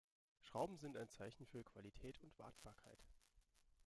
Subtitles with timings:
[0.41, 3.05] Schrauben sind ein Zeichen für Qualität und Wartbarkeit.